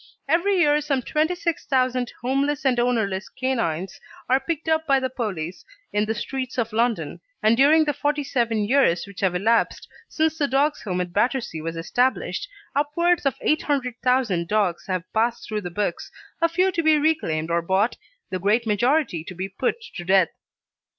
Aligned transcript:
Every 0.27 0.55
year 0.57 0.81
some 0.81 1.03
26,000 1.03 2.11
homeless 2.23 2.65
and 2.65 2.79
ownerless 2.79 3.29
canines 3.29 3.99
are 4.27 4.39
picked 4.39 4.67
up 4.67 4.87
by 4.87 4.99
the 4.99 5.11
police 5.11 5.63
in 5.93 6.05
the 6.05 6.15
streets 6.15 6.57
of 6.57 6.73
London, 6.73 7.21
and 7.43 7.55
during 7.55 7.85
the 7.85 7.93
forty 7.93 8.23
seven 8.23 8.65
years 8.67 9.05
which 9.05 9.19
have 9.19 9.35
elapsed 9.35 9.87
since 10.09 10.39
the 10.39 10.47
Dogs' 10.47 10.81
Home 10.85 11.01
at 11.01 11.13
Battersea 11.13 11.61
was 11.61 11.75
established, 11.77 12.47
upwards 12.75 13.27
of 13.27 13.35
800,000 13.41 14.47
dogs 14.47 14.87
have 14.87 15.03
passed 15.13 15.47
through 15.47 15.61
the 15.61 15.69
books, 15.69 16.11
a 16.41 16.49
few 16.49 16.71
to 16.71 16.81
be 16.81 16.97
reclaimed 16.97 17.51
or 17.51 17.61
bought, 17.61 17.95
the 18.31 18.39
great 18.39 18.65
majority 18.65 19.23
to 19.25 19.35
be 19.35 19.49
put 19.49 19.75
to 19.97 20.03
death. 20.03 20.29